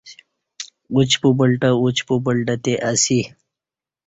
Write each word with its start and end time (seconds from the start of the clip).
ا 0.97 1.01
چ 1.09 1.11
پپلٹہ 1.21 1.69
اچ 1.85 1.97
پپلٹہ 2.07 2.55
تے 2.63 2.73
ا 2.89 2.91
سی 3.03 3.19